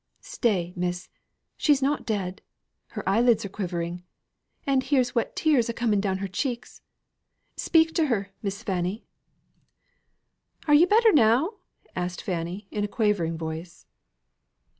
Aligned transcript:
"Stay, 0.23 0.73
miss! 0.75 1.09
She's 1.57 1.79
not 1.83 2.07
dead: 2.07 2.41
her 2.97 3.07
eye 3.07 3.21
lids 3.21 3.45
are 3.45 3.49
quivering, 3.49 4.01
and 4.65 4.81
here's 4.81 5.13
wet 5.13 5.35
tears 5.35 5.69
a 5.69 5.73
coming 5.73 6.01
down 6.01 6.17
her 6.17 6.27
cheeks. 6.27 6.81
Speak 7.55 7.93
to 7.93 8.07
her, 8.07 8.29
Miss 8.41 8.63
Fanny!" 8.63 9.05
"Are 10.67 10.73
you 10.73 10.87
better 10.87 11.13
now?" 11.13 11.51
asked 11.95 12.23
Fanny, 12.23 12.67
in 12.71 12.83
a 12.83 12.87
quavering 12.87 13.37
voice. 13.37 13.85